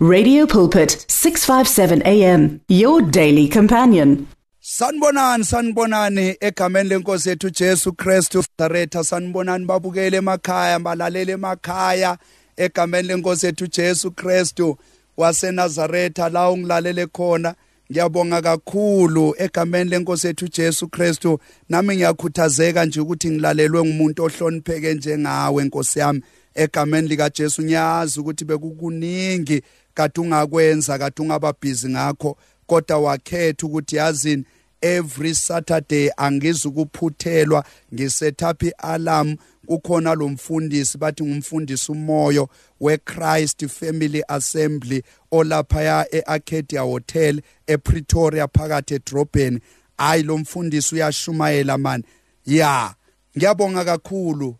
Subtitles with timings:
[0.00, 4.28] Radio Pulpit 657 AM your daily companion.
[4.60, 12.18] Sanibonani sanibonani egameni lenkosi yethu Jesu Christu Nazaretha sanibonani babukele emakhaya balalele emakhaya
[12.56, 14.78] egameni lenkosi yethu Jesu Christu
[15.16, 17.54] waseNazaretha la ungilalele khona.
[17.92, 21.38] Ngiyabonga kakhulu egameni lenkosi yethu Jesu Christu
[21.68, 26.22] nami ngiyakhuthazeka nje ukuthi ngilalelwe ngumuntu ohlonipheke njengawe nkosi yami.
[26.58, 29.62] Egameni lika Jesu ngiyazi ukuthi bekukuningi
[29.94, 34.44] kade ungakwenza kade ungababhizi ngakho kodwa wakhetha ukuthi yazini
[34.80, 39.36] every saturday angizukuphuthelwa ngisetapha ialarm.
[39.66, 42.48] Kukhona lo mfundisi bathi ngumfundisi umoyo
[42.80, 49.60] weChrist Family Assembly olaphaya eArcadia Hotel ePretoria phakathi edrobheni.
[49.98, 52.02] Hayi lo mfundisi uyashumayela man.
[52.46, 52.94] Ya
[53.36, 54.56] ngiyabonga kakhulu.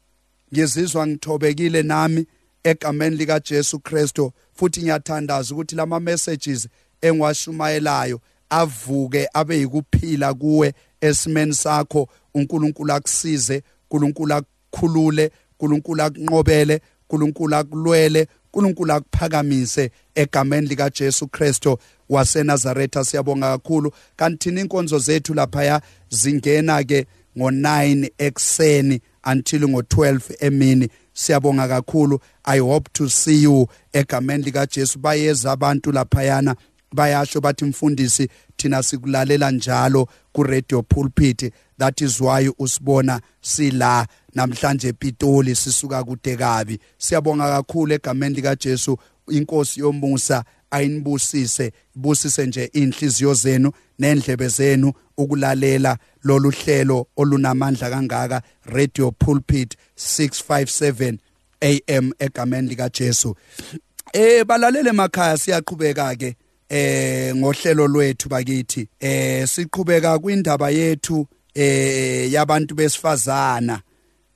[0.53, 2.27] Ngizizwa ngithobekile nami
[2.65, 6.69] egameni lika Jesu Kristo futhi ngiyathandaza ukuthi lama messages
[7.03, 8.21] engiwashumayelayo
[8.51, 12.09] avuke abe yikuphila kuwe esimeni sakho.
[12.35, 21.79] uNkulunkulu akusize uNkulunkulu akukhulule uNkulunkulu akunqobele uNkulunkulu akulwele uNkulunkulu akuphakamise egameni lika Jesu Kristo
[22.09, 23.05] waseNazaretha.
[23.05, 23.93] Siyabonga kakhulu.
[24.17, 27.07] Kanti thina inkonzo zethu lapha zingena ke
[27.37, 30.89] ngo9 ekseni until ngo12 emini.
[31.13, 32.21] Siyabonga kakhulu.
[32.45, 36.57] I hope to see you egameni lika Jesu bayeza abantu laphayana.
[36.95, 41.53] Bayasho bathi mfundisi thina sikulalela njalo ku radio pulpit.
[41.79, 44.07] That is why usibona sila.
[44.35, 46.79] Namhlanje ePitoli sisuka kude kabi.
[46.99, 48.99] Siyabonga kakhulu egameni lika Jesu
[49.31, 51.73] inkosi yomusa ayinibusise.
[51.97, 54.93] Ibusise nje inhliziyo zenu nendlebe zenu.
[55.19, 61.19] Ukulalela lolu hlelo olunamandla kangaka radio pulpit 657
[61.97, 63.37] am egameni lika Jesu
[64.13, 66.37] eh balalele emakhaya siyaqhubeka ke
[66.69, 68.89] eh ngohlelo lwethu bakithi.
[69.01, 73.83] Eh siqhubeka kwindaba yethu eh yabantu besifazana.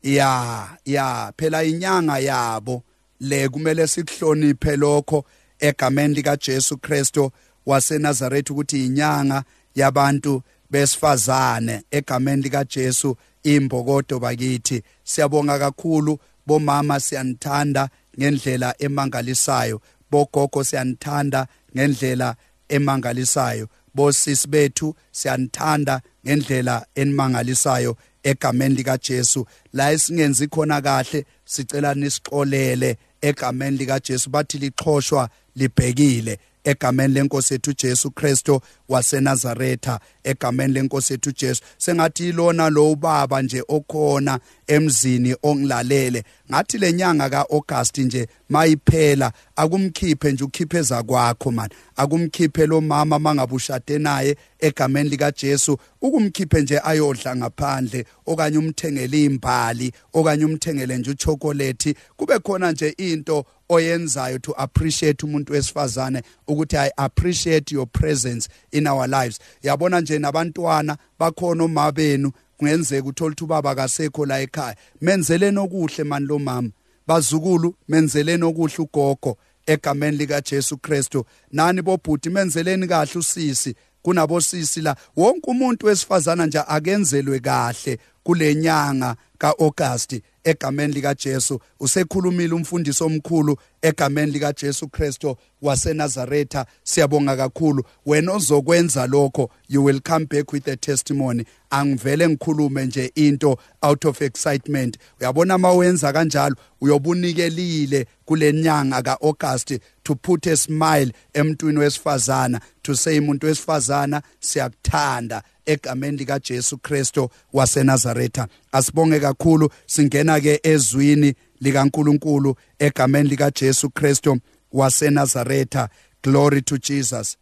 [0.02, 2.82] Ya ya phela inyanga yabo.
[3.20, 5.24] Le kumele sikuhloniphe lokho
[5.60, 7.32] egameni lika Jesu Kristo
[7.66, 14.82] waseNazaretha ukuthi inyanga yabantu besifazane egameni lika Jesu imbokodo bakithi.
[15.04, 17.88] Siyabonga kakhulu bomama siyanithanda
[18.18, 19.80] ngendlela emangalisayo.
[20.10, 21.46] Bogogo siyanithanda
[21.76, 22.36] ngendlela
[22.68, 23.68] emangalisayo.
[23.94, 29.46] Bosisi bethu siyanithanda ngendlela enimangalisayo egameni lika Jesu.
[29.72, 36.38] La esingenzi khona kahle sicela nisixolele egameni lika Jesu bathi lixhoshwa libhekile.
[36.64, 43.62] Egameni lenkosi yethu Jesu Kristo waseNazaretha egameni lenkosi yethu Jesu sengathi ilona lo ubaba nje
[43.68, 46.24] okhona emzini ongilalele.
[46.50, 51.70] Ngathi lenyanga kaAugust nje mayiphela akumkhiphe nje ukhipheza kwakho man.
[51.96, 59.92] Akumkhiphe lo mama mangabushade naye egameni lika Jesu ukumkhiphe nje ayodla ngaphandle okanye umthengele imbali
[60.12, 66.90] okanye umthengele nje uchocolate kube khona nje into oyenzayo to appreciate umuntu wesifazane ukuthi i
[66.96, 69.38] appreciate your presence in our lives.
[69.62, 74.76] Yabona nje nabantwana bakhona omabenu kungenzeka uthola ukuthi ubaba kasekho la ekhaya.
[75.00, 76.70] Menzeleni okuhle mani lo mama.
[77.06, 81.24] Bazukulu menzeleni okuhle ugogo egameni lika Jesu Kristu.
[81.52, 83.74] Nani bobhuti menzeleni kahle usisi.
[84.02, 84.96] Kunabosisi la.
[85.16, 90.20] Wonke umuntu wesifazana nje akenzelwe kahle kulenyanga kaAugust.
[90.44, 96.66] Egameni lika Jesu usekhulumile umfundisi omkhulu egameni lika Jesu Kristo waseNazaretha.
[96.84, 97.84] Siyabonga kakhulu.
[98.06, 101.44] Wena ozokwenza lokho you will come back with a testimony.
[101.70, 104.98] Angivele ngikhulume nje into out of excitement.
[105.20, 113.46] Uyabona mawenza kanjalo uyobunikelile kulenyanga kaAugust to put a smile emntwini wesifazana to say umuntu
[113.46, 118.48] wesifazana siyakuthanda egameni lika Jesu Kristo waseNazaretha.
[118.72, 119.70] Asibonge kakhulu.
[119.86, 124.38] Singena ke ezwini likaNkuluNkulu egameni lika Jesu Kristo
[124.72, 125.88] waseNazaretha.
[126.22, 127.36] Glory to Jesus.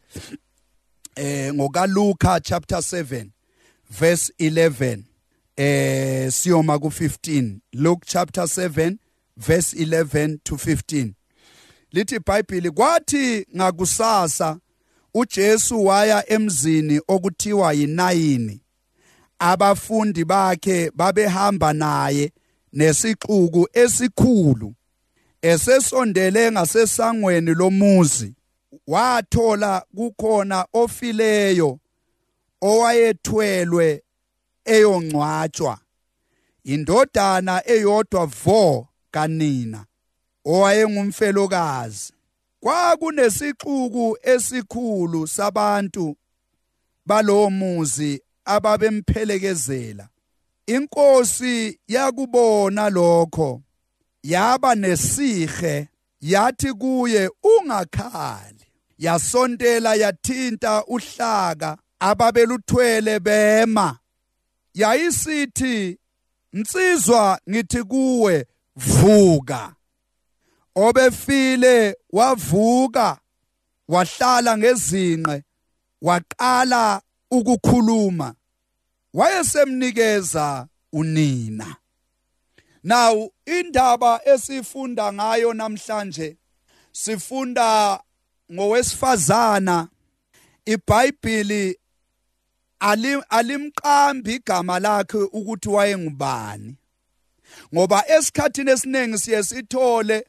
[1.17, 3.27] Eh ngokaLuka chapter 7
[3.91, 5.03] verse 11
[5.57, 8.97] eh siyoma ku15 Luke chapter 7
[9.37, 11.13] verse 11 to 15
[11.93, 14.59] lithi iBhayibheli kwathi ngakusasa
[15.15, 18.61] uJesu waya emzini okuthiwa yinayini.
[19.39, 22.33] Abafundi bakhe babehamba naye
[22.73, 24.75] nesixuku esikhulu
[25.43, 28.35] esesondele ngasesangweni lomuzi
[28.87, 31.79] wathola kukhona ofileyo
[32.61, 34.03] owayethwelwe
[34.65, 35.79] eyongcwatshwa
[36.65, 39.87] indodana eyodwa vo kanina
[40.45, 42.13] owayengumfelokazi.
[42.61, 46.17] Kwakunesixuku esikhulu sabantu
[47.07, 50.09] balowo muzi ababemphelekezela.
[50.75, 53.63] Inkosi yakubona lokho
[54.23, 55.89] yaba nesihe
[56.21, 58.67] yathi kuye ungakhali.
[58.99, 63.99] Yasontela yathinta uhlaka ababeluthwele bema.
[64.75, 65.99] Yayisithi
[66.53, 68.47] nsizwa ngithi kuwe
[68.77, 69.75] vuka.
[70.75, 73.19] Obefile wavuka
[73.89, 75.43] wahlala ngezinqe
[76.03, 78.35] waqala ukukhuluma.
[79.15, 81.77] Wayesemnikeza unina.
[82.85, 86.37] Now indaba esifunda ngayo namhlanje
[86.93, 88.01] sifunda
[88.53, 89.89] ngowesifazana.
[90.65, 91.79] iBhayibheli
[93.29, 96.77] alimqambi igama lakhe ukuthi wayengubani.
[97.75, 100.27] Ngoba esikhathini esiningi siye sithole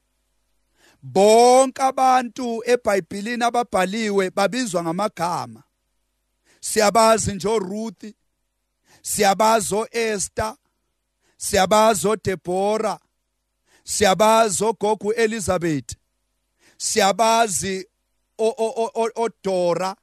[1.02, 5.64] bonke abantu eBhayibhelini ababhaliwe babizwa ngamagama.
[6.62, 8.04] Siyabazi nje Ruth
[9.02, 10.56] siyabazi oEsther
[11.38, 13.00] siyabazi oDeborah
[13.84, 15.96] siyabazi ogogo Elizabeth
[16.78, 17.88] siyabazi
[19.16, 19.96] oDora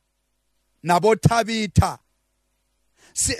[0.82, 1.98] nabothabitha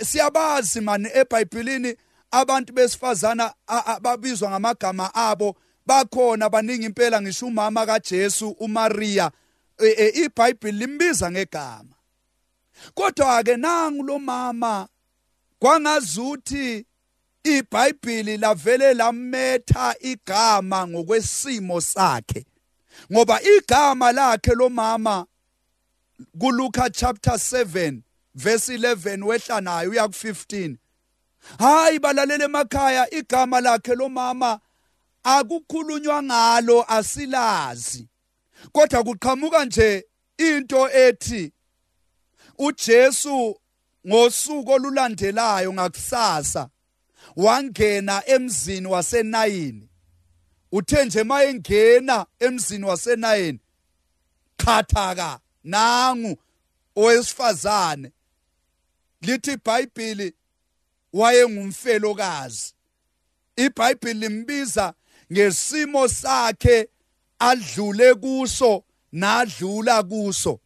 [0.03, 1.95] siyabazi mani eBhayibhelini
[2.31, 3.53] abantu besifazana
[4.01, 5.55] babizwa ngamagama abo
[5.85, 9.31] bakhona baningi impela ngisho umama kaJesu uMaria
[9.77, 11.95] e, e, iBhayibheli limbiza ngegama.
[12.93, 14.87] Kodwa ke nangu lo mama
[15.59, 16.85] kwangazuthi
[17.43, 22.45] iBhayibheli lavele lametha igama ngokwesimo sakhe
[23.11, 25.25] ngoba igama lakhe lo mama
[26.39, 27.99] kuLuka chapter 7
[28.35, 30.75] verse 11 wehla nayo uya ku15
[31.59, 34.59] hayi balalele emakhaya igama lakhe lo mama
[35.23, 38.07] akukhulunywa ngalo asilazi.
[38.71, 40.05] Kodwa kuqhamuka nje
[40.37, 41.51] into ethi
[42.57, 43.58] uJesu
[44.07, 46.69] ngosuku olulandelayo ngakusasa
[47.35, 49.89] wangena emzini wasenayini.
[50.71, 53.59] Uthe nje mayengena emzini wasenayini
[54.57, 56.37] khathaka nangu
[56.95, 58.11] owesifazane.
[59.21, 60.33] Lithi iBhayibheli
[61.13, 62.73] wayengumfelokazi.
[63.55, 64.93] iBhayibheli limbiza
[65.33, 66.89] ngesimo sakhe
[67.39, 70.59] adlule kuso nadlula kuso.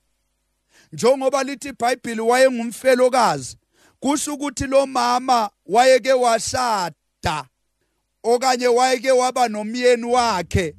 [0.93, 3.57] Njengoba lithi iBhayibheli wayengumfelokazi
[3.99, 7.45] kusho ukuthi lo mama wayeke washada
[8.23, 10.75] okanye wayeke waba nomyeni wakhe.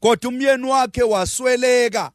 [0.00, 2.10] Kodwa umyeni wakhe wasweleka.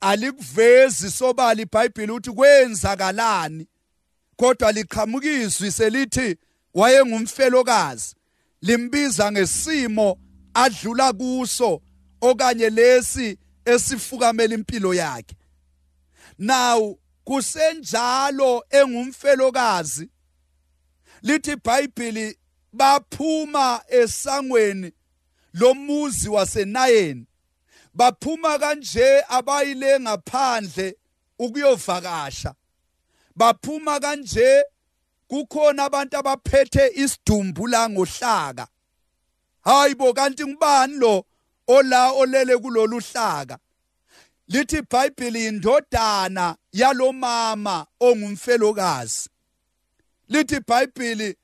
[0.00, 3.66] Alikuvezi sobala iBhayibheli ukuthi kwenzakalani.
[4.36, 6.36] Kodwa liqhamukizwi selithi
[6.74, 8.14] wayengumfelokazi.
[8.62, 10.18] Limbiza ngesimo
[10.54, 11.80] adlula kuso
[12.20, 15.36] okanye lesi esifukamela impilo yakhe.
[16.38, 20.10] Now kusenjalo engumfelokazi.
[21.22, 22.38] Lithi iBhayibheli
[22.72, 24.92] baphuma esangweni
[25.54, 27.26] lomuzi wasenayeni.
[27.94, 30.96] Baphuma kanje abayile ngaphandle
[31.38, 32.54] ukuyovakasha.
[33.36, 34.64] Baphuma kanje
[35.28, 38.68] kukhona abantu abaphethe isidumbu la ngohlaka.
[39.60, 41.24] Hayibo kanti ngubani lo
[41.66, 43.58] ola olele kulolu hlaka?
[44.48, 49.28] Lithi iBhayibheli indodana yalomama ongumfelokazi.
[50.28, 51.36] Lithi iBhayibheli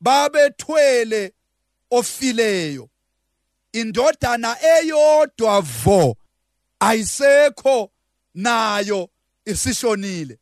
[0.00, 1.32] babethwele
[1.90, 2.88] ofileyo.
[3.72, 6.16] Indodana eyodwa vo
[6.80, 7.90] ayisekho
[8.34, 9.10] nayo
[9.44, 10.38] isishonile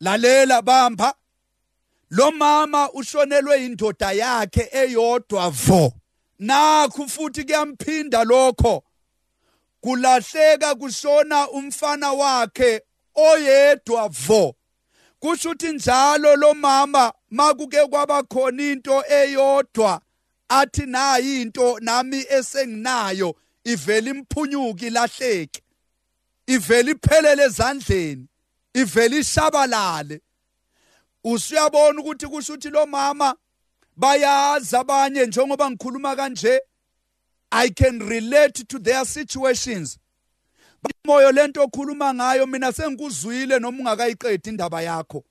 [0.00, 1.14] lalela bamba
[2.10, 5.92] lo mama ushonelwe indoda yakhe eyodwa vo.
[6.38, 8.83] Nakho futhi kuyamphinda lokho.
[9.84, 12.82] Kulahleka kushona umfana wakhe
[13.14, 14.54] oyedwa vo.
[15.20, 20.00] Kusho ukuthi njalo lo mama makuke kwaba khona into eyodwa
[20.48, 25.62] athi nayi into nami esenginayo ivela imphunyuki lahleke
[26.46, 28.26] ivela iphelele ezandleni
[28.74, 30.20] ivela ishabalale.
[31.24, 33.36] Usuyabona ukuthi kusho ukuthi lo mama
[33.96, 36.60] bayazi abanye njengoba ngikhuluma kanje?
[37.56, 39.98] I can relate to their situations.
[41.06, 45.24] Moyo lento okhuluma ngayo mina sengikuzwile noma ungakayiqedi indaba yakho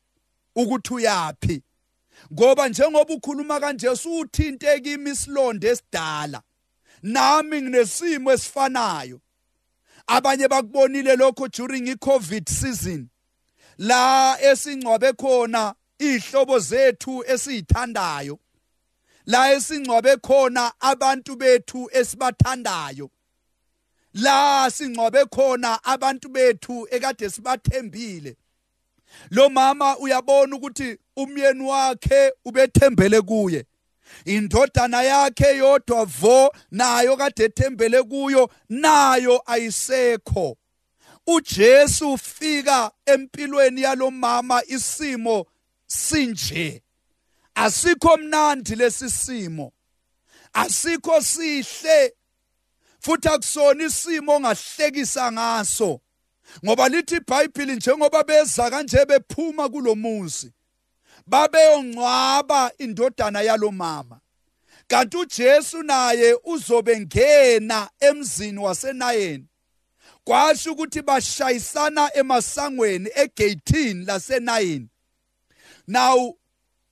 [0.56, 1.62] ukuthi uyapi
[2.34, 6.42] ngoba njengoba ukhuluma kanje suthinte kimi isilonde esidala
[7.04, 9.20] nami nginesimo esifanayo.
[10.08, 13.10] Abanye bakubonile lokho during iCovid season.
[13.78, 18.40] La esingcwabe khona ihlobo zethu esizithandayo
[19.26, 23.10] la esingcwabe khona abantu bethu esibathandayo.
[24.14, 28.36] La singcwabe khona abantu bethu ekade sibathembile.
[29.32, 33.66] Lo mama uyabona ukuthi umyeni wakhe ubethembele kuye.
[34.26, 40.58] Indodana yakhe yodwa vo nayo kade ethembele kuyo nayo ayisekho.
[41.28, 45.46] uJesu ufika empilweni yalomama isimo
[45.88, 46.83] sinje.
[47.56, 49.72] Asikho mnandi lesisimo
[50.54, 52.14] asikho sihle
[53.00, 56.00] futhi akusona isimo ongahlekisa ngaso.
[56.66, 60.52] Ngoba lithi iBhayibheli njengoba beza kanje bephuma kulomuzi
[61.28, 64.20] babeyongcwaba indodana yalomama
[64.88, 69.46] kanti uJesu naye uzobe ngena emzini wasenayeni.
[70.24, 74.88] Kwasho ukuthi bashayisana emasangweni egeyithini lasenayini
[75.88, 76.38] now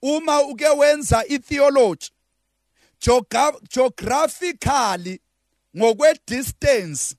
[0.02, 2.10] uma uke wenza itheology
[3.70, 5.20] geographically
[5.78, 7.16] ngokwe distance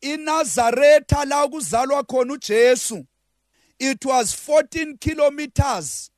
[0.00, 3.06] iNazaretha la kuzalwa khona uJesu
[3.78, 6.10] it was 14 kilometers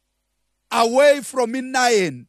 [0.71, 2.27] away from iNain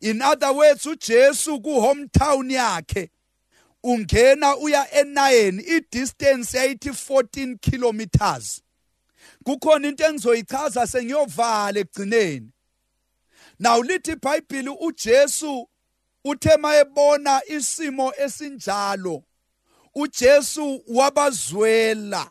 [0.00, 3.10] in other words uJesu ku hometown yakhe
[3.84, 8.62] ungena uya eNain i distance yayithi 14 kilometers.
[9.44, 12.48] Kukhona into engizoyichaza sengiyovala egcineni
[13.58, 15.68] now lithi iBhayibheli uJesu
[16.24, 19.22] uthe mayebona isimo esinjalo
[19.94, 22.30] uJesu wabazwela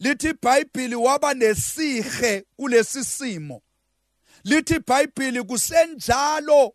[0.00, 3.62] lithi iBhayibheli waba nesihe kulesi simo.
[4.44, 6.74] Lithi iBhayibheli kusenjalo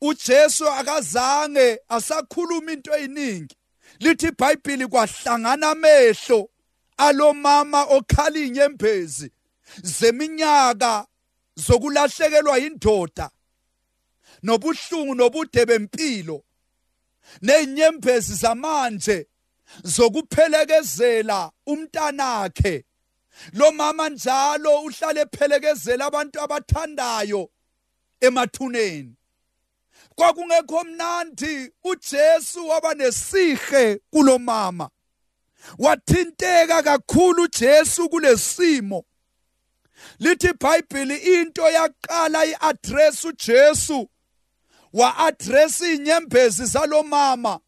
[0.00, 3.56] uJesu akazange asakhuluma into eyiningi.
[4.00, 6.50] Lithi iBhayibheli kwahlangana amehlo
[6.96, 9.32] alomama okhala inyembezi
[9.82, 11.06] zeminyaka
[11.56, 13.30] zokulahlekelwa indoda
[14.42, 16.44] nobuhlungu nobude bempilo
[17.42, 19.26] nezinyembezi zamanje
[19.84, 22.84] zokuphelekezela umntanakhe.
[23.52, 27.50] Lo mama njalo uhlale ephelekezela abantu abathandayo
[28.20, 29.14] emathuneni.
[30.14, 34.90] Kwakungekho mnandi uJesu waba nesihe kulomama
[35.78, 39.04] wathinteka kakhulu uJesu kulesimo.
[40.18, 44.08] Lithi iBhayibheli into yaqala iaddress uJesu.
[44.92, 47.60] Wa-address inyembezi zalomama.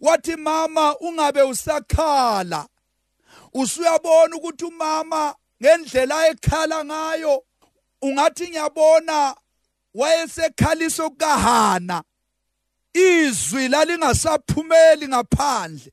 [0.00, 2.68] Wathi mama ungabe usakhala.
[3.54, 7.44] Usuyabona ukuthi umama ngendlela ekhala ngayo
[8.02, 9.36] ungathi ngiyabona
[9.94, 12.02] wayesekhalisa ukahana
[12.94, 15.92] izwi lalingasaphumeli ngaphandle.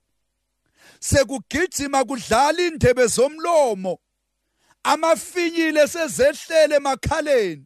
[1.00, 4.00] Sekugijima kudlala indebe zomlomo.
[4.84, 7.66] Amafinyile sezehlele emakhaleni.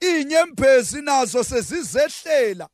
[0.00, 2.68] Inyembezi nazo sezizehlela.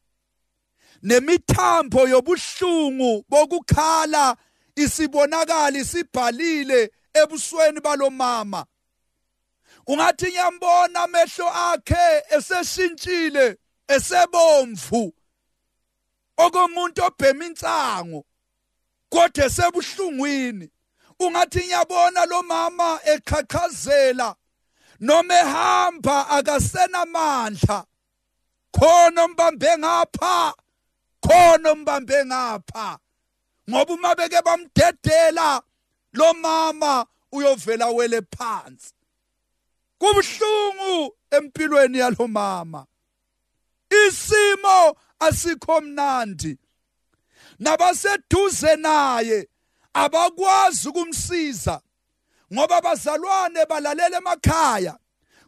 [1.03, 4.37] Nemithambo yobuhlungu bokukhala
[4.77, 8.67] isibonakala isibhalile ebusweni balomama.
[9.87, 13.57] Ungathi ngiyambona amehlo akhe eseshintshile
[13.89, 15.15] esebomvu.
[16.37, 18.25] Okomuntu obhema insango
[19.13, 20.67] kodwa esebuhlungwini
[21.21, 24.29] ungathi ngiyabona lo mama eqhaqhazela
[25.01, 27.79] noma ehamba akasenamandla
[28.77, 30.55] khona umbambe ngapha
[31.21, 32.99] khona umbambe ngapha.
[33.71, 35.63] Ngoba uma beke bamdedela
[36.13, 38.95] lo mama uyovela wele phansi.
[40.01, 42.87] Kubhlungu empilweni yalomama
[43.91, 46.59] isimo asikho mnandi.
[47.61, 49.49] Nabaseduze naye.
[49.95, 51.81] Abakwazi ukumsiza
[52.53, 54.99] ngoba bazalwane balalela emakhaya.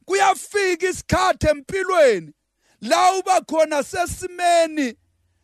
[0.05, 2.33] Kuyafika isikhathi empilweni
[2.81, 4.97] la uba khona sesimeni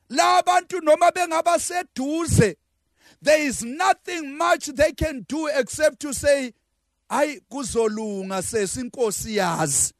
[0.08, 2.56] la abantu noma bengabaseduze
[3.22, 6.52] there is nothing much they can do except to say
[7.10, 9.92] hayi kuzolunga sesinkosi yazi.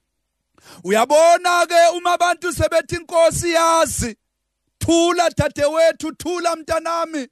[0.85, 4.17] Uyabona ke uma abantu sebethi inkosi yazi
[4.89, 7.29] thula dadewethu thula mntanami.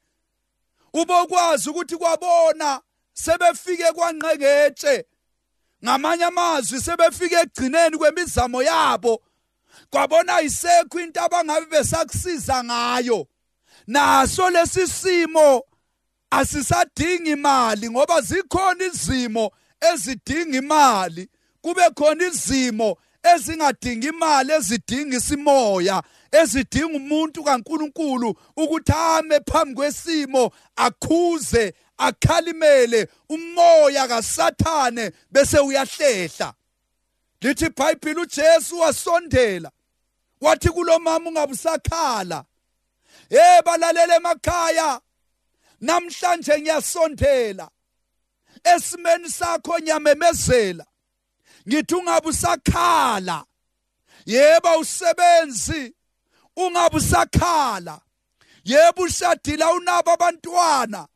[0.93, 2.81] Ubokwazi ukuthi kwabona
[3.13, 5.05] sebefike kwanqeketshe
[5.85, 9.23] ngamanye amazwi sebefike egcineni kwemizamo yabo.
[9.91, 13.27] Kwabona isekho into abangabe besakusiza ngayo.
[13.87, 15.63] Naso lesi simo
[16.31, 21.29] asisadingi imali ngoba zikhona izimo ezidinga imali.
[21.61, 22.97] Kube khona izimo
[23.35, 26.02] ezingadingi imali ezidinga isimoya
[26.40, 36.54] ezidinga umuntu kaNkuluNkulu ukuthi ame phambi kwesimo akhuze akhalimele umoya kaSathane bese uyahlehla.
[37.40, 39.71] Lithi iBhayibheli uJesu wasondela
[40.40, 42.45] wathi kulomama ungabusakhala
[43.28, 45.00] hey balalele emakhaya
[45.80, 47.68] namhlanje ngiyasondela
[48.64, 50.87] esimeni sakho nyamemezela.
[51.69, 53.45] Ngithi ungabe usakhala
[54.27, 55.95] yebo usebenzi
[56.57, 58.01] ungabe usakhala
[58.65, 61.07] yebo ushadila unabo abantwana.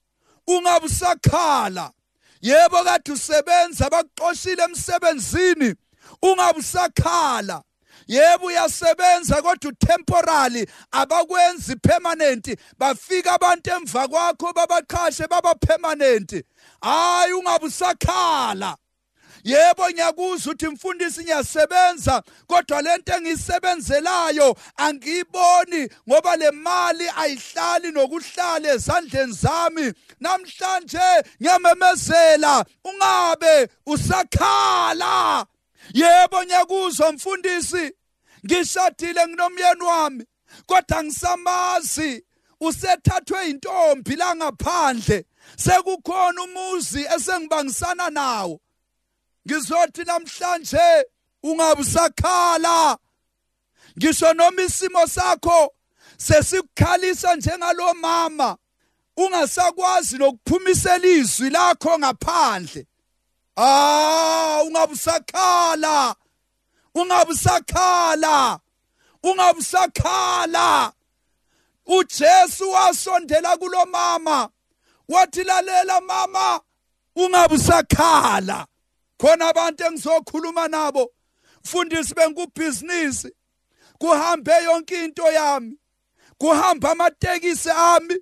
[0.46, 1.90] Ungabe usakhala
[2.42, 5.74] yebo kade usebenza bakuxoshile emsebenzini.
[6.22, 7.62] Ungabe usakhala
[8.06, 12.56] yebo uyasebenza kodwa utemporary abakwenzi permanent.
[12.78, 16.44] Bafika abantu emva kwakho babaqhashe baba permanent.
[16.82, 18.76] Hayi ungabe usakhala
[19.44, 29.32] yebo ngiyakuzwa ukuthi mfundisi ngiyasebenza kodwa lento engiyisebenzelayo angiyiboni ngoba le mali ayihlali nokuhlala ezandleni
[29.32, 29.92] zami.
[30.20, 31.08] Namhlanje
[31.40, 35.46] ngiyamemezela ungabe usakhala.
[35.94, 37.92] Yebo ngiyakuzwa mfundisi
[38.46, 40.24] ngishadile nginomyeni wami
[40.66, 42.24] kodwa ngisamazi
[42.60, 45.24] usethathwe intombi la ngaphandle.
[45.56, 48.60] Sekukhona umuzi esengibangisana nawo.
[49.46, 51.04] Ngizothi namhlanje
[51.42, 52.98] ungabe usakhala
[53.98, 55.74] ngisho noma isimo sakho
[56.16, 58.56] sesikukhalisa njengalo mama
[59.16, 62.86] ungasakwazi nokuphumisela izwi lakho ngaphandle.
[63.56, 66.16] Ah ungabe usakhala
[66.94, 68.60] ungabe usakhala
[69.22, 70.92] ungabe usakhala
[71.86, 74.48] uJesu wasondela kulomama
[75.08, 76.60] wathi lalela mama
[77.16, 78.66] ungabe usakhala
[79.20, 81.12] khona abantu engizokhuluma nabo
[81.64, 83.30] mfundisi bengubhizinisi.
[83.98, 85.76] Kuhambe yonke into yami.
[86.38, 88.16] Kuhamba amatekisi ami.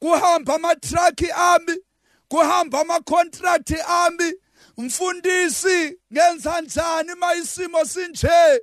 [0.00, 1.76] Kuhamba amatruck ami.
[2.28, 4.32] Kuhamba amacontract ami.
[4.76, 8.60] Mfundisi ngenza njani mayisimo sinje?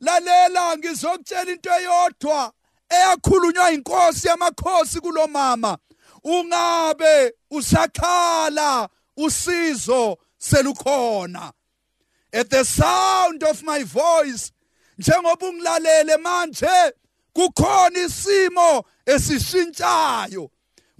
[0.00, 2.52] Lalela ngizokutshela into eyodwa
[2.90, 5.78] eyakhulunywa inkosi yamakhosi kulomama.
[6.24, 11.52] Ungabe usakhala usizo selukhona.
[12.32, 14.52] At the sound of my voice
[14.98, 16.92] njengoba ungilalele manje
[17.32, 20.50] kukhona isimo esishintshayo.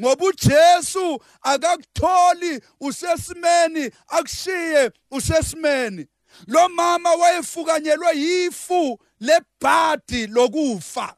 [0.00, 6.06] Ngoba uJesu akakutholi usesimeni akushiye usesimeni.
[6.46, 11.16] Lo mama wayefukanyelwe yifu lebhadi lokufa.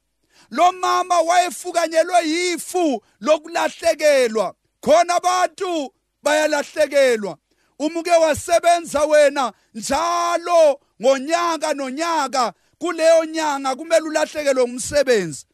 [0.50, 4.54] Lo mama wayefukanyelwe yifu lokulahlekelwa.
[4.80, 7.38] Khona abantu bayalahlekelwa.
[7.80, 12.52] Umuke wasebenza wena njalo ngonyaka nonyaka.
[12.78, 15.46] Kuleyo nyanga kumele ulahlekelwe umsebenzi.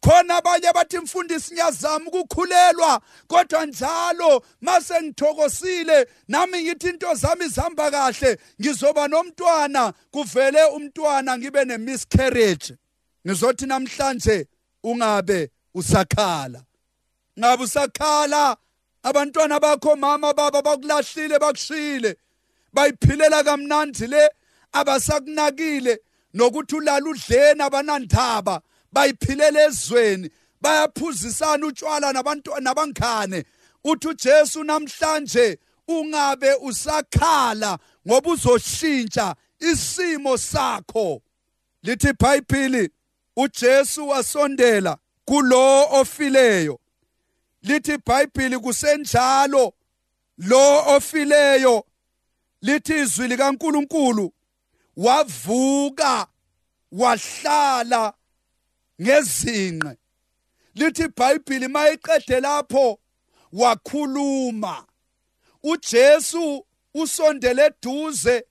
[0.00, 7.90] Khona abanye bathi mfundisi ngiyazama ukukhulelwa kodwa njalo mase ngithokosile nami ngithi into zami zihamba
[7.90, 12.74] kahle ngizoba nomntwana kuvele umntwana ngibe nemiscarriage.
[13.26, 14.46] Ngizothi namhlanje
[14.84, 16.62] ungabe usakhala.
[17.38, 18.56] Ngabe usakhala
[19.02, 22.16] abantwana bakho mama baba bakulahlile bakushile
[22.74, 24.28] bayiphilela kamnandi le
[24.72, 25.98] abasakunakile.
[26.34, 28.62] Nokuthi ulala udleni abanandaba
[28.92, 30.30] bayiphilela ezweni.
[30.60, 32.12] Bayaphuzisana utshwala
[32.60, 33.44] nabangane
[33.84, 41.22] uthi uJesu namhlanje ungabe usakhala ngoba uzoshintsha isimo sakho.
[41.82, 42.90] Lithi iBhayibheli
[43.36, 46.78] uJesu wasondela kulo ofileyo.
[47.62, 49.72] Lithi iBhayibheli kusenjalo.
[50.38, 51.84] Lo ofileyo
[52.62, 54.32] lithi izwi likaNkuluNkulu
[54.96, 56.26] wavuka
[56.92, 58.14] wahlala
[59.02, 59.96] ngezinqe
[60.74, 62.98] lithi iBhayibheli mayiqede lapho
[63.52, 64.86] wakhuluma.
[65.62, 68.44] uJesu usondele eduze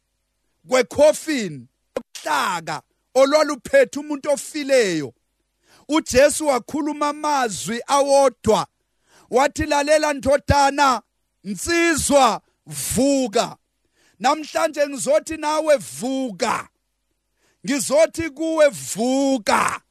[0.68, 1.68] kwecoffin
[2.22, 2.82] hlaka
[3.14, 5.14] olwaluphethe umuntu ofileyo.
[5.90, 8.68] uJesu wakhuluma amazwi awodwa.
[9.32, 11.02] Wathi lalela ndodana
[11.44, 13.56] nsizwa vuka.
[14.20, 16.68] Namhlanje ngizothi nawe vuka.
[17.66, 19.82] Ngizothi kuwe vuka.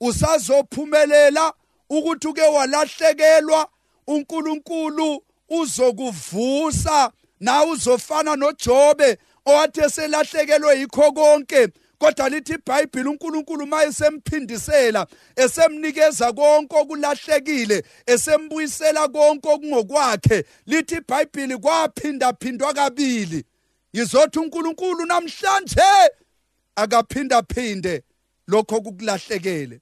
[0.00, 1.52] Usazophumelela
[1.90, 3.68] ukuthi uke walahlekelwa
[4.06, 11.68] uNkulunkulu uzokuvusa na uzofana noJobe owathi eselahlekelwe yikho konke.
[11.98, 15.06] Kodwa lithi iBhayibheli uNkulunkulu mayesemphindisela
[15.36, 23.44] esemnikeza konke okulahlekile esembuyisela konke okungokwakhe lithi iBhayibheli kwaphinda phindwa kabili.
[23.92, 25.80] Yizothi uNkulunkulu namhlanje
[26.76, 28.02] akaphinda phinde
[28.46, 29.80] lokho okukulahlekele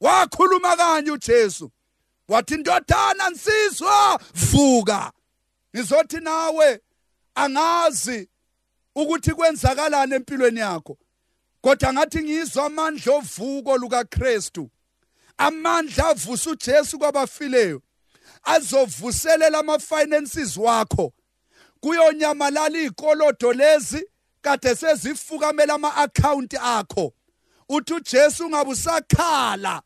[0.00, 1.70] wakhuluma kanye uJesu
[2.28, 5.12] wathi ndodana nsizwa vuka.
[5.76, 6.80] Ngizothi nawe
[7.34, 8.28] angazi
[8.94, 10.98] ukuthi kwenzakalani empilweni yakho.
[11.64, 14.70] Kodwa ngathi ngizwa amandla ovuko lukaKristu.
[15.38, 17.82] Amandla avusa uJesu kwabafileyo.
[18.44, 21.12] Azovuselela ama finances wakho.
[21.80, 24.08] Kuyonyamalala izikolodo lezi
[24.42, 27.12] kade sezifukamela ama account akho.
[27.68, 29.82] Uthi uJesu ungabe usakhala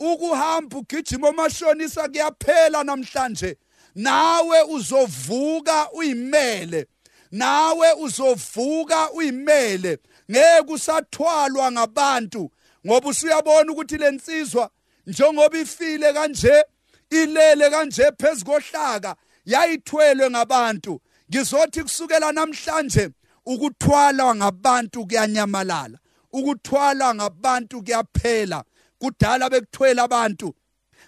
[0.00, 3.56] ukuhamba ugijima omashonisa kuyaphela namhlanje.
[3.94, 6.86] Nawe uzovuka uyimele.
[7.30, 9.98] Nawe uzovuka uyimele.
[10.32, 12.50] Ngeke usathwalwa ngabantu
[12.86, 14.70] ngoba usuyabona ukuthi lensizwa
[15.06, 16.64] njengoba ifile kanje
[17.10, 21.00] ilele kanje phezikohlaka yayithwelwe ngabantu.
[21.30, 23.10] Ngizothi kusukela namhlanje
[23.46, 25.98] ukuthwala ngabantu kuyanyamalala
[26.32, 28.64] ukuthwala ngabantu kuyaphela.
[28.98, 30.54] Kudala bekuthwela abantu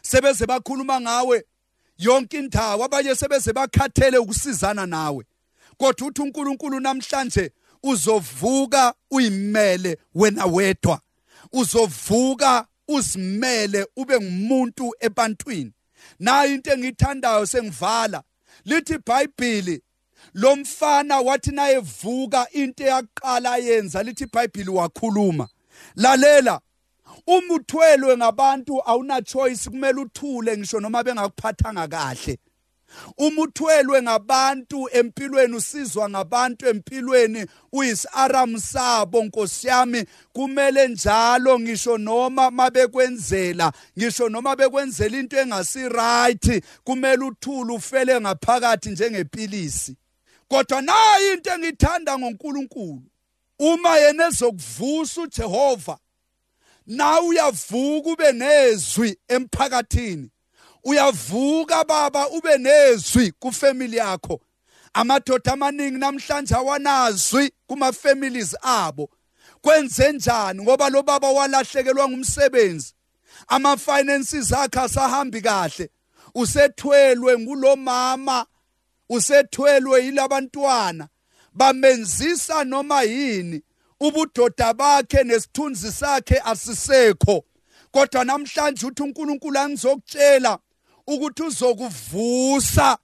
[0.02, 1.44] sebeze bakhuluma ngawe.
[1.98, 5.24] Yonke indawo abanye sebeze bakhathele ukusizana nawe.
[5.78, 7.52] Kodwa uthi uNkulunkulu namhlanje
[7.84, 11.00] uzovuka uyimele wena wedwa.
[11.52, 15.72] Uzovuka uzimele ube ngumuntu ebantwini.
[16.18, 18.22] Nayo into engiyithandayo sengivala.
[18.64, 19.82] Lithi iBhayibheli
[20.34, 25.48] lo mfana wathi nayevuka into eyaqala yenza lithi iBhayibheli wakhuluma.
[25.96, 26.60] Lalela
[27.26, 32.38] uma uthwelwe ngabantu awuna choice kumele uthule ngisho noma bengakuphathanga kahle.
[33.16, 40.04] Uma uthwelwe ngabantu empilweni usizwa ngabantu empilweni uyisiaramu sabo nkosi yami.
[40.32, 48.90] Kumele njalo ngisho noma mabekwenzela ngisho noma bekwenzela into engasi right kumele uthule ufele ngaphakathi
[48.90, 49.96] njengepilisi.
[50.48, 53.02] Kodwa nayi into engithanda ngoNkulunkulu
[53.58, 55.98] uma yena ezokuvusa uJehova
[56.86, 60.30] na uyavuka ube nezwi emphakathini.
[60.84, 64.40] Uyavuka baba ube nezwi kufamily yakho.
[64.94, 69.10] Amadoda amaningi namhlanje awanazwi kuma families abo.
[69.60, 70.62] Kwenze njani?
[70.62, 72.94] Ngoba lo baba walahlekelwa ngumsebenzi.
[73.48, 75.90] Ama finances akhe asahambi kahle.
[76.34, 78.46] Usethwelwe ngulomama
[79.08, 81.08] usethwelwe yilabantwana.
[81.52, 83.62] Bamenzisa noma yini?
[84.00, 87.44] Ubudoda bakhe nesithunzi sakhe asisekho.
[87.90, 90.58] Kodwa namhlanje uthi uNkulunkulu angizokutshela
[91.06, 92.98] ukuthi uzokuvusa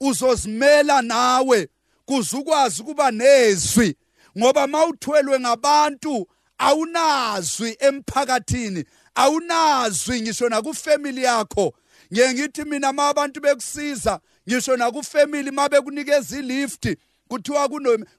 [0.00, 1.68] uzozimela nawe
[2.04, 3.96] kuze ukwazi ukuba nezwi.
[4.38, 11.74] Ngoba mawuthwelwe ngabantu awunazwi emphakathini awunazwi ngisho nakufamily yakho.
[12.12, 16.96] Ngeke ngithi mina ma abantu bekusiza ngisho nakufamily mabekunikeza ilift
[17.28, 17.68] kuthiwa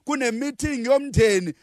[0.04, 1.54] kune meeting yomndeni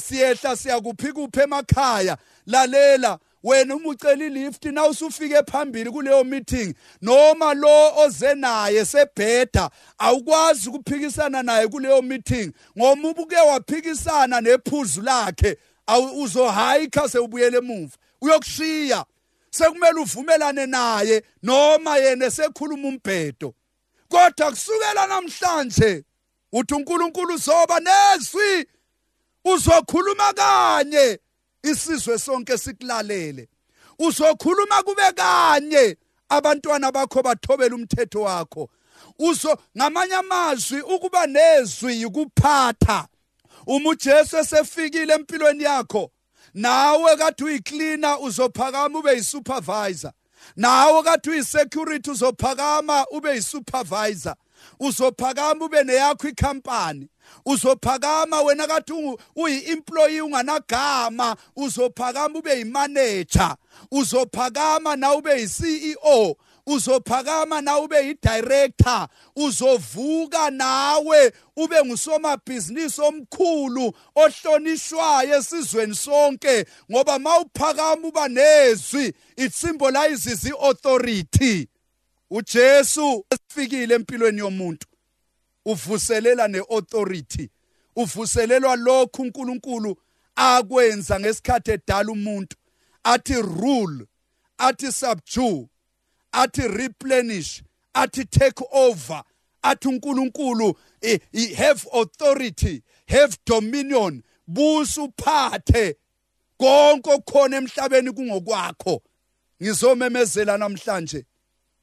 [0.00, 7.54] siyehla siyakuphika uphe emakhaya lalela wena uma ucela ilift na usufike phambili kuleyo meeting noma
[7.54, 15.56] lo oze naye sebheda awukwazi ukuphikisana naye kuleyo meeting ngoba ubuke waphikisana nephuzu lakhe
[15.96, 17.96] uzohayikha sewubuyele emuva.
[18.20, 19.04] Uyokushiya.
[19.50, 23.54] Sekumele uvumelane naye noma yena esekhuluma umbhedo.
[24.08, 26.04] Kodwa kusukela namhlanje
[26.52, 28.66] uthi uNkulunkulu uzoba nezwi
[29.44, 31.18] uzokhuluma kanye.
[31.70, 33.48] Isizwe sonke sikulalele.
[33.98, 35.96] Uzokhuluma kube kanye
[36.28, 38.68] abantwana bakho bathobela umthetho wakho.
[39.18, 43.08] Uzo ngamanye amazwi ukuba nezwi ukuphatha
[43.66, 46.10] uma uJesu esefikile empilweni yakho.
[46.54, 50.12] Nawe kade uyicleaner uzophakama ube yisupervisor.
[50.56, 54.34] Nawe kade uyisecurity uzophakama ube yisupervisor.
[54.80, 57.08] Uzophakama ube neyakho ikhampani.
[57.46, 61.36] Uzophakama wena kade uyi-employee unganagama.
[61.56, 63.56] Uzophakama ube yimanager.
[63.90, 69.08] Uzophakama na ube yi-CEO uzophakama na ube yi-director.
[69.36, 81.68] Uzovuka nawe ube ngusomabhizinisi omkhulu ohlonishwayo esizweni sonke ngoba mawuphakama uba nezwi it symbolizes i-authority
[82.30, 84.86] uJesu esifikile empilweni yomuntu.
[85.64, 87.50] Uvuselela neauthority.
[87.96, 89.96] Uvuselelwa lokhu uNkulunkulu
[90.36, 92.56] akwenza ngesikhathi edala umuntu.
[93.04, 94.06] Athi rule
[94.58, 95.68] athi subdue
[96.32, 97.62] athi replenish
[97.94, 99.24] athi take over.
[99.62, 100.76] Athi uNkulunkulu
[101.56, 104.22] have authority have dominion.
[104.46, 105.96] Busa uphathe
[106.58, 109.02] konke okukhona emhlabeni kungokwakho.
[109.62, 111.24] Ngizomemezela namhlanje.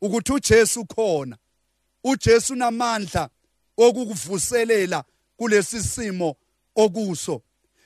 [0.02, 1.38] Ukuthi uJesu khona
[2.04, 3.30] uJesu unamandla
[3.78, 5.04] okukuvuselela
[5.38, 6.36] kulesi simo
[6.76, 7.42] okuso.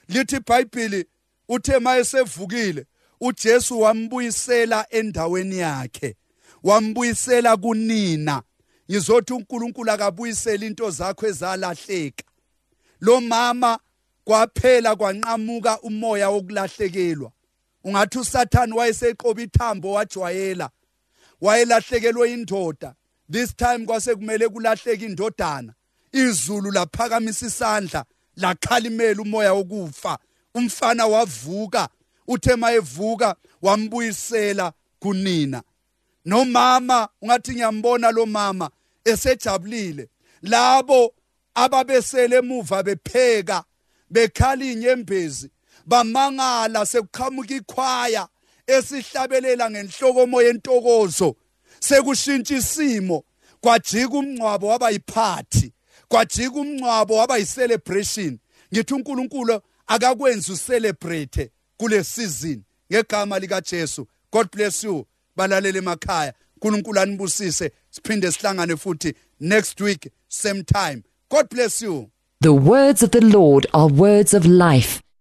[0.07, 1.05] Lithi iBhayibheli
[1.49, 2.85] uthe mayesevukile
[3.21, 6.15] uJesu wambuyisela endaweni yakhe
[6.63, 8.43] wambuyisela kunina.
[8.91, 12.23] Ngizothi uNkulunkulu akabuyisele into zakho ezalahleka.
[13.01, 13.79] Lo mama
[14.23, 17.31] kwaphela kwanqamuka umoya wokulahlekelwa.
[17.83, 20.69] Ungathi uSathane wayeseqoba ithambo wajwayela.
[21.41, 22.95] Wayelahlekelwe indoda
[23.31, 25.73] this time kwase kumele kulahleka indodana.
[26.11, 30.19] Izulu laphakamisa isandla lakhalimela umoya wokufa.
[30.55, 31.89] Umfana wavuka
[32.27, 35.63] uthe mayevuka wambuyisela kunina.
[36.25, 38.69] Nomama ungathi ngiyambona lo mama
[39.05, 40.09] esejabulile.
[40.41, 41.13] Labo
[41.55, 43.63] ababesele emuva bepheka
[44.09, 45.49] bekhala inyembezi
[45.85, 48.27] bamangala sekuqhamuka ikhwaya.
[48.69, 51.35] Esihlabelela ngenhlokomo yentokozo
[51.79, 53.23] sekushintsha isimo
[53.61, 55.73] kwajika umncwabo waba yiphathi
[56.07, 58.39] kwajika umncwabo waba yicelebration.
[58.73, 62.63] Ngithi uNkulunkulu akakwenzi ucelebrate kule season.
[62.91, 65.05] Ngegama lika Jesu God bless you
[65.35, 66.33] balalele emakhaya.
[66.55, 71.03] uNkulunkulu anibusise siphinde sihlangane futhi next week same time.
[71.29, 72.09] God bless you.
[72.41, 75.01] The words of the Lord are words of life.